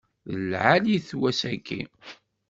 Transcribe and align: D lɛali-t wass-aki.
D 0.35 0.35
lɛali-t 0.51 1.09
wass-aki. 1.19 1.81